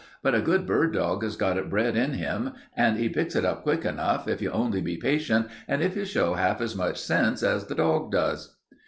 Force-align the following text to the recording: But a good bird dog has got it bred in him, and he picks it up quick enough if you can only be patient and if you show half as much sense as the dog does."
But 0.23 0.33
a 0.33 0.41
good 0.41 0.65
bird 0.65 0.93
dog 0.95 1.21
has 1.21 1.35
got 1.35 1.57
it 1.59 1.69
bred 1.69 1.95
in 1.95 2.13
him, 2.13 2.53
and 2.75 2.97
he 2.97 3.07
picks 3.07 3.35
it 3.35 3.45
up 3.45 3.61
quick 3.61 3.85
enough 3.85 4.27
if 4.27 4.41
you 4.41 4.49
can 4.49 4.59
only 4.59 4.81
be 4.81 4.97
patient 4.97 5.45
and 5.67 5.83
if 5.83 5.95
you 5.95 6.05
show 6.05 6.33
half 6.33 6.59
as 6.59 6.75
much 6.75 6.97
sense 6.97 7.43
as 7.43 7.67
the 7.67 7.75
dog 7.75 8.11
does." 8.11 8.55